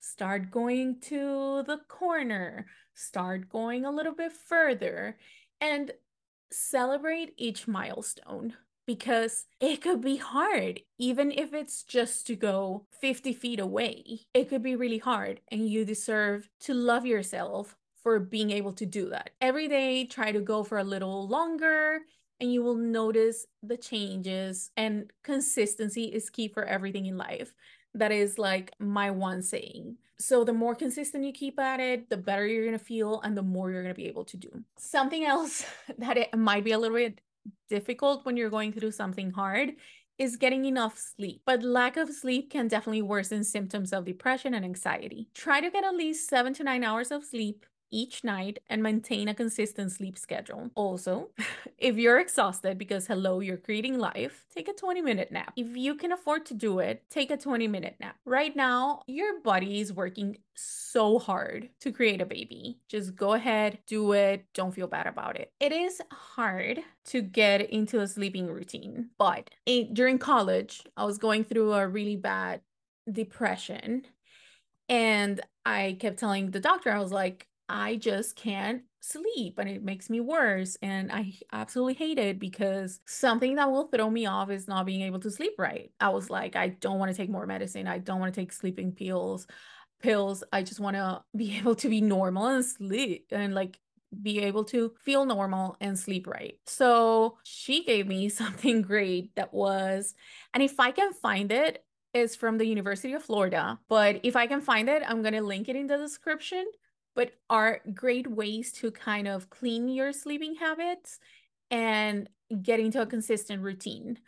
Start 0.00 0.50
going 0.50 0.98
to 1.02 1.62
the 1.66 1.78
corner. 1.86 2.66
Start 2.94 3.50
going 3.50 3.84
a 3.84 3.90
little 3.90 4.14
bit 4.14 4.32
further 4.32 5.18
and 5.60 5.92
celebrate 6.50 7.34
each 7.36 7.68
milestone 7.68 8.54
because 8.86 9.44
it 9.60 9.82
could 9.82 10.00
be 10.00 10.16
hard, 10.16 10.80
even 10.98 11.30
if 11.30 11.52
it's 11.52 11.82
just 11.82 12.26
to 12.26 12.34
go 12.34 12.86
50 13.00 13.32
feet 13.34 13.60
away. 13.60 14.20
It 14.34 14.48
could 14.48 14.62
be 14.62 14.74
really 14.74 14.98
hard, 14.98 15.40
and 15.48 15.68
you 15.68 15.84
deserve 15.84 16.48
to 16.60 16.74
love 16.74 17.06
yourself 17.06 17.76
for 18.02 18.18
being 18.18 18.50
able 18.50 18.72
to 18.72 18.86
do 18.86 19.10
that. 19.10 19.30
Every 19.40 19.68
day, 19.68 20.06
try 20.06 20.32
to 20.32 20.40
go 20.40 20.64
for 20.64 20.78
a 20.78 20.84
little 20.84 21.28
longer 21.28 22.00
and 22.40 22.50
you 22.50 22.62
will 22.62 22.74
notice 22.74 23.44
the 23.62 23.76
changes 23.76 24.70
and 24.76 25.10
consistency 25.22 26.04
is 26.04 26.30
key 26.30 26.48
for 26.48 26.64
everything 26.64 27.04
in 27.04 27.18
life 27.18 27.52
that 27.94 28.12
is 28.12 28.38
like 28.38 28.72
my 28.78 29.10
one 29.10 29.42
saying 29.42 29.96
so 30.18 30.44
the 30.44 30.52
more 30.52 30.74
consistent 30.74 31.24
you 31.24 31.32
keep 31.32 31.58
at 31.58 31.80
it 31.80 32.08
the 32.10 32.16
better 32.16 32.46
you're 32.46 32.66
going 32.66 32.78
to 32.78 32.84
feel 32.84 33.20
and 33.22 33.36
the 33.36 33.42
more 33.42 33.70
you're 33.70 33.82
going 33.82 33.94
to 33.94 34.00
be 34.00 34.08
able 34.08 34.24
to 34.24 34.36
do 34.36 34.50
something 34.78 35.24
else 35.24 35.64
that 35.98 36.16
it 36.16 36.36
might 36.36 36.64
be 36.64 36.72
a 36.72 36.78
little 36.78 36.96
bit 36.96 37.20
difficult 37.68 38.24
when 38.24 38.36
you're 38.36 38.50
going 38.50 38.72
through 38.72 38.90
something 38.90 39.30
hard 39.30 39.72
is 40.20 40.36
getting 40.36 40.66
enough 40.66 40.98
sleep, 40.98 41.40
but 41.46 41.62
lack 41.62 41.96
of 41.96 42.10
sleep 42.10 42.50
can 42.50 42.68
definitely 42.68 43.00
worsen 43.00 43.42
symptoms 43.42 43.90
of 43.90 44.04
depression 44.04 44.52
and 44.52 44.66
anxiety. 44.66 45.30
Try 45.34 45.62
to 45.62 45.70
get 45.70 45.82
at 45.82 45.94
least 45.94 46.28
seven 46.28 46.52
to 46.54 46.62
nine 46.62 46.84
hours 46.84 47.10
of 47.10 47.24
sleep 47.24 47.64
each 47.90 48.24
night 48.24 48.58
and 48.68 48.82
maintain 48.82 49.28
a 49.28 49.34
consistent 49.34 49.92
sleep 49.92 50.18
schedule. 50.18 50.70
Also, 50.74 51.30
if 51.78 51.96
you're 51.96 52.18
exhausted 52.18 52.78
because 52.78 53.06
hello, 53.06 53.40
you're 53.40 53.56
creating 53.56 53.98
life, 53.98 54.44
take 54.54 54.68
a 54.68 54.72
20 54.72 55.02
minute 55.02 55.32
nap. 55.32 55.52
If 55.56 55.76
you 55.76 55.94
can 55.94 56.12
afford 56.12 56.46
to 56.46 56.54
do 56.54 56.78
it, 56.78 57.04
take 57.10 57.30
a 57.30 57.36
20 57.36 57.68
minute 57.68 57.96
nap. 58.00 58.16
Right 58.24 58.54
now, 58.54 59.02
your 59.06 59.40
body 59.40 59.80
is 59.80 59.92
working 59.92 60.38
so 60.54 61.18
hard 61.18 61.70
to 61.80 61.92
create 61.92 62.20
a 62.20 62.26
baby. 62.26 62.78
Just 62.88 63.16
go 63.16 63.34
ahead, 63.34 63.78
do 63.86 64.12
it. 64.12 64.44
Don't 64.54 64.74
feel 64.74 64.86
bad 64.86 65.06
about 65.06 65.38
it. 65.38 65.52
It 65.60 65.72
is 65.72 66.00
hard 66.12 66.80
to 67.06 67.22
get 67.22 67.70
into 67.70 68.00
a 68.00 68.06
sleeping 68.06 68.46
routine, 68.46 69.10
but 69.18 69.50
during 69.92 70.18
college, 70.18 70.82
I 70.96 71.04
was 71.04 71.18
going 71.18 71.44
through 71.44 71.72
a 71.72 71.86
really 71.86 72.16
bad 72.16 72.60
depression 73.10 74.04
and 74.88 75.40
I 75.64 75.96
kept 76.00 76.18
telling 76.18 76.50
the 76.50 76.60
doctor, 76.60 76.90
I 76.90 76.98
was 76.98 77.12
like, 77.12 77.46
I 77.70 77.96
just 77.96 78.34
can't 78.34 78.82
sleep 78.98 79.58
and 79.58 79.70
it 79.70 79.84
makes 79.84 80.10
me 80.10 80.20
worse. 80.20 80.76
And 80.82 81.12
I 81.12 81.34
absolutely 81.52 81.94
hate 81.94 82.18
it 82.18 82.40
because 82.40 82.98
something 83.06 83.54
that 83.54 83.70
will 83.70 83.86
throw 83.86 84.10
me 84.10 84.26
off 84.26 84.50
is 84.50 84.66
not 84.66 84.86
being 84.86 85.02
able 85.02 85.20
to 85.20 85.30
sleep 85.30 85.52
right. 85.56 85.92
I 86.00 86.08
was 86.08 86.28
like, 86.28 86.56
I 86.56 86.68
don't 86.68 86.98
want 86.98 87.12
to 87.12 87.16
take 87.16 87.30
more 87.30 87.46
medicine. 87.46 87.86
I 87.86 87.98
don't 87.98 88.18
want 88.18 88.34
to 88.34 88.40
take 88.40 88.52
sleeping 88.52 88.90
pills. 88.90 89.46
Pills. 90.02 90.42
I 90.52 90.64
just 90.64 90.80
want 90.80 90.96
to 90.96 91.22
be 91.36 91.56
able 91.58 91.76
to 91.76 91.88
be 91.88 92.00
normal 92.00 92.48
and 92.48 92.64
sleep 92.64 93.26
and 93.30 93.54
like 93.54 93.78
be 94.20 94.40
able 94.40 94.64
to 94.64 94.92
feel 95.04 95.24
normal 95.24 95.76
and 95.80 95.96
sleep 95.96 96.26
right. 96.26 96.58
So 96.66 97.38
she 97.44 97.84
gave 97.84 98.08
me 98.08 98.28
something 98.30 98.82
great 98.82 99.32
that 99.36 99.54
was, 99.54 100.12
and 100.52 100.62
if 100.62 100.80
I 100.80 100.90
can 100.90 101.12
find 101.12 101.52
it, 101.52 101.84
is 102.12 102.34
from 102.34 102.58
the 102.58 102.66
University 102.66 103.12
of 103.12 103.22
Florida. 103.22 103.78
But 103.88 104.18
if 104.24 104.34
I 104.34 104.48
can 104.48 104.60
find 104.60 104.88
it, 104.88 105.00
I'm 105.06 105.22
going 105.22 105.34
to 105.34 105.42
link 105.42 105.68
it 105.68 105.76
in 105.76 105.86
the 105.86 105.96
description 105.96 106.64
but 107.14 107.32
are 107.48 107.80
great 107.94 108.26
ways 108.30 108.72
to 108.72 108.90
kind 108.90 109.28
of 109.28 109.50
clean 109.50 109.88
your 109.88 110.12
sleeping 110.12 110.54
habits 110.56 111.18
and 111.70 112.28
get 112.62 112.80
into 112.80 113.00
a 113.00 113.06
consistent 113.06 113.62
routine. 113.62 114.18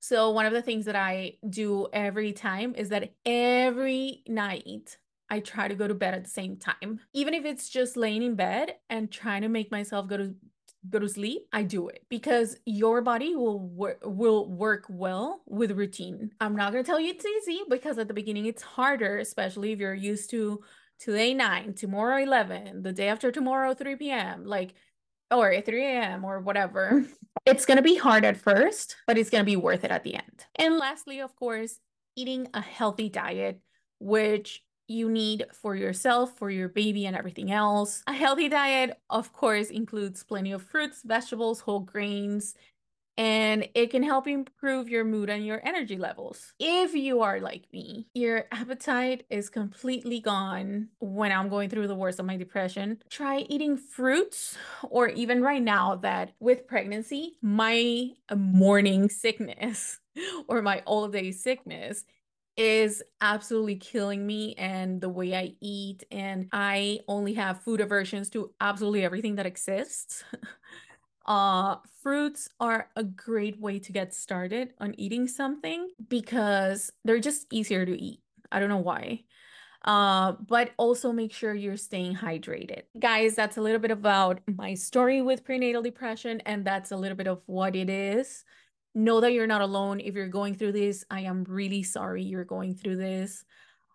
So, 0.00 0.30
one 0.30 0.46
of 0.46 0.52
the 0.52 0.62
things 0.62 0.86
that 0.86 0.96
I 0.96 1.34
do 1.48 1.86
every 1.92 2.32
time 2.32 2.74
is 2.74 2.88
that 2.88 3.14
every 3.24 4.22
night 4.26 4.98
I 5.30 5.40
try 5.40 5.68
to 5.68 5.74
go 5.74 5.86
to 5.86 5.94
bed 5.94 6.14
at 6.14 6.24
the 6.24 6.30
same 6.30 6.56
time, 6.56 7.00
even 7.14 7.34
if 7.34 7.44
it's 7.44 7.68
just 7.68 7.96
laying 7.96 8.22
in 8.22 8.34
bed 8.34 8.74
and 8.90 9.10
trying 9.10 9.42
to 9.42 9.48
make 9.48 9.70
myself 9.70 10.08
go 10.08 10.16
to 10.16 10.34
go 10.90 10.98
to 10.98 11.08
sleep, 11.08 11.42
I 11.52 11.62
do 11.62 11.88
it 11.88 12.04
because 12.08 12.56
your 12.66 13.00
body 13.00 13.36
will 13.36 13.60
wor- 13.60 13.98
will 14.02 14.48
work 14.48 14.86
well 14.88 15.42
with 15.46 15.70
routine. 15.70 16.32
I'm 16.40 16.56
not 16.56 16.72
going 16.72 16.82
to 16.82 16.90
tell 16.90 16.98
you 16.98 17.10
it's 17.10 17.24
easy 17.24 17.60
because 17.70 17.98
at 17.98 18.08
the 18.08 18.14
beginning 18.14 18.46
it's 18.46 18.62
harder, 18.62 19.18
especially 19.18 19.72
if 19.72 19.78
you're 19.78 19.94
used 19.94 20.30
to 20.30 20.62
today 20.98 21.34
9, 21.34 21.74
tomorrow 21.74 22.22
11, 22.22 22.82
the 22.82 22.92
day 22.92 23.08
after 23.08 23.30
tomorrow 23.30 23.74
3 23.74 23.96
p.m. 23.96 24.44
like 24.44 24.74
or 25.30 25.60
3 25.60 25.86
a.m. 25.86 26.24
or 26.24 26.40
whatever. 26.40 27.04
It's 27.44 27.66
going 27.66 27.78
to 27.78 27.82
be 27.82 27.96
hard 27.96 28.24
at 28.24 28.36
first, 28.36 28.94
but 29.04 29.18
it's 29.18 29.30
going 29.30 29.42
to 29.42 29.50
be 29.50 29.56
worth 29.56 29.82
it 29.82 29.90
at 29.90 30.04
the 30.04 30.14
end. 30.14 30.46
And 30.54 30.78
lastly, 30.78 31.20
of 31.20 31.34
course, 31.34 31.80
eating 32.14 32.46
a 32.54 32.60
healthy 32.60 33.08
diet, 33.08 33.58
which 33.98 34.62
you 34.86 35.10
need 35.10 35.46
for 35.52 35.74
yourself, 35.74 36.36
for 36.38 36.50
your 36.50 36.68
baby, 36.68 37.06
and 37.06 37.16
everything 37.16 37.50
else. 37.50 38.02
A 38.06 38.12
healthy 38.12 38.48
diet, 38.48 38.96
of 39.10 39.32
course, 39.32 39.70
includes 39.70 40.22
plenty 40.22 40.52
of 40.52 40.62
fruits, 40.62 41.00
vegetables, 41.04 41.58
whole 41.58 41.80
grains, 41.80 42.54
and 43.18 43.68
it 43.74 43.90
can 43.90 44.02
help 44.02 44.26
improve 44.26 44.88
your 44.88 45.04
mood 45.04 45.28
and 45.28 45.46
your 45.46 45.60
energy 45.66 45.96
levels. 45.96 46.54
If 46.58 46.94
you 46.94 47.20
are 47.20 47.40
like 47.40 47.70
me, 47.72 48.08
your 48.14 48.46
appetite 48.50 49.26
is 49.28 49.50
completely 49.50 50.20
gone 50.20 50.88
when 50.98 51.30
I'm 51.30 51.48
going 51.48 51.68
through 51.68 51.88
the 51.88 51.94
worst 51.94 52.18
of 52.18 52.26
my 52.26 52.36
depression, 52.36 53.02
try 53.10 53.40
eating 53.48 53.76
fruits, 53.76 54.56
or 54.88 55.08
even 55.08 55.42
right 55.42 55.62
now 55.62 55.96
that 55.96 56.32
with 56.40 56.66
pregnancy, 56.66 57.36
my 57.42 58.10
morning 58.34 59.08
sickness 59.10 60.00
or 60.48 60.62
my 60.62 60.82
all 60.86 61.08
day 61.08 61.32
sickness 61.32 62.04
is 62.56 63.02
absolutely 63.20 63.76
killing 63.76 64.26
me 64.26 64.54
and 64.56 65.00
the 65.00 65.08
way 65.08 65.34
I 65.34 65.54
eat. 65.60 66.04
And 66.10 66.48
I 66.52 67.00
only 67.08 67.34
have 67.34 67.62
food 67.62 67.80
aversions 67.80 68.28
to 68.30 68.52
absolutely 68.60 69.04
everything 69.04 69.36
that 69.36 69.46
exists. 69.46 70.24
uh, 71.26 71.76
fruits 72.02 72.48
are 72.60 72.88
a 72.96 73.04
great 73.04 73.60
way 73.60 73.78
to 73.78 73.92
get 73.92 74.14
started 74.14 74.70
on 74.80 74.94
eating 74.98 75.28
something 75.28 75.90
because 76.08 76.90
they're 77.04 77.20
just 77.20 77.46
easier 77.50 77.86
to 77.86 78.00
eat. 78.00 78.20
I 78.50 78.60
don't 78.60 78.68
know 78.68 78.78
why. 78.78 79.24
Uh, 79.84 80.32
but 80.46 80.70
also 80.76 81.10
make 81.12 81.32
sure 81.32 81.54
you're 81.54 81.76
staying 81.76 82.14
hydrated. 82.14 82.82
Guys, 82.98 83.34
that's 83.34 83.56
a 83.56 83.60
little 83.60 83.80
bit 83.80 83.90
about 83.90 84.40
my 84.46 84.74
story 84.74 85.22
with 85.22 85.44
prenatal 85.44 85.82
depression, 85.82 86.40
and 86.46 86.64
that's 86.64 86.92
a 86.92 86.96
little 86.96 87.16
bit 87.16 87.26
of 87.26 87.42
what 87.46 87.74
it 87.74 87.90
is 87.90 88.44
know 88.94 89.20
that 89.20 89.32
you're 89.32 89.46
not 89.46 89.62
alone 89.62 90.00
if 90.00 90.14
you're 90.14 90.28
going 90.28 90.54
through 90.54 90.72
this 90.72 91.04
i 91.10 91.20
am 91.20 91.44
really 91.44 91.82
sorry 91.82 92.22
you're 92.22 92.44
going 92.44 92.74
through 92.74 92.96
this 92.96 93.44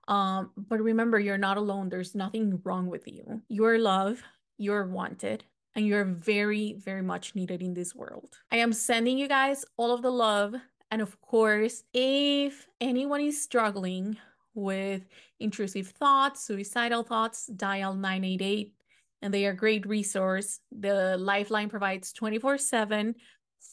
um 0.07 0.51
but 0.55 0.81
remember 0.81 1.19
you're 1.19 1.37
not 1.37 1.57
alone 1.57 1.89
there's 1.89 2.15
nothing 2.15 2.59
wrong 2.63 2.87
with 2.87 3.07
you 3.07 3.41
you're 3.47 3.77
loved 3.77 4.23
you're 4.57 4.87
wanted 4.87 5.43
and 5.77 5.85
you're 5.85 6.03
very 6.03 6.73
very 6.73 7.03
much 7.03 7.35
needed 7.35 7.61
in 7.61 7.73
this 7.73 7.95
world 7.95 8.39
i 8.51 8.57
am 8.57 8.73
sending 8.73 9.17
you 9.17 9.27
guys 9.27 9.63
all 9.77 9.93
of 9.93 10.01
the 10.01 10.11
love 10.11 10.53
and 10.91 11.01
of 11.01 11.21
course 11.21 11.83
if 11.93 12.67
anyone 12.81 13.21
is 13.21 13.41
struggling 13.41 14.17
with 14.55 15.03
intrusive 15.39 15.87
thoughts 15.87 16.43
suicidal 16.43 17.03
thoughts 17.03 17.45
dial 17.47 17.93
988 17.93 18.73
and 19.21 19.33
they 19.33 19.45
are 19.45 19.51
a 19.51 19.55
great 19.55 19.85
resource 19.85 20.59
the 20.71 21.15
lifeline 21.17 21.69
provides 21.69 22.11
24 22.11 22.57
7 22.57 23.15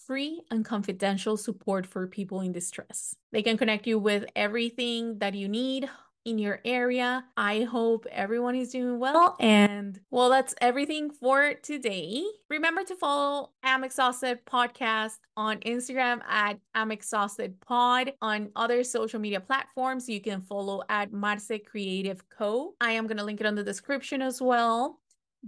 free 0.07 0.41
and 0.51 0.65
confidential 0.65 1.37
support 1.37 1.87
for 1.87 2.07
people 2.07 2.41
in 2.41 2.53
distress. 2.53 3.15
They 3.33 3.43
can 3.43 3.57
connect 3.57 3.87
you 3.87 3.99
with 3.99 4.25
everything 4.37 5.19
that 5.19 5.35
you 5.35 5.49
need 5.49 5.89
in 6.25 6.39
your 6.39 6.61
area. 6.65 7.25
I 7.37 7.63
hope 7.63 8.07
everyone 8.11 8.55
is 8.55 8.71
doing 8.71 8.99
well. 8.99 9.37
And 9.41 10.01
well, 10.11 10.31
that's 10.31 10.55
everything 10.61 11.11
for 11.11 11.55
today. 11.55 12.25
Remember 12.49 12.83
to 12.85 12.97
follow 12.97 13.51
I'm 13.63 13.85
Exhausted 13.85 14.45
Podcast 14.47 15.19
on 15.37 15.59
Instagram 15.61 16.23
at 16.29 16.59
I'm 16.75 16.91
Exhausted 16.91 17.61
Pod. 17.61 18.13
On 18.23 18.51
other 18.57 18.85
social 18.85 19.21
media 19.21 19.41
platforms, 19.41 20.09
you 20.09 20.21
can 20.21 20.41
follow 20.43 20.83
at 20.89 21.13
Marce 21.13 21.65
Creative 21.65 22.23
Co. 22.31 22.75
I 22.81 22.93
am 22.93 23.07
going 23.07 23.19
to 23.19 23.25
link 23.25 23.41
it 23.41 23.47
on 23.47 23.55
the 23.55 23.65
description 23.65 24.23
as 24.23 24.41
well. 24.41 25.01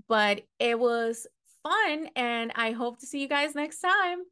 But 0.08 0.42
it 0.58 0.78
was 0.78 1.26
fun, 1.62 2.10
and 2.16 2.52
I 2.54 2.72
hope 2.72 3.00
to 3.00 3.06
see 3.06 3.20
you 3.20 3.28
guys 3.28 3.54
next 3.54 3.80
time. 3.80 4.24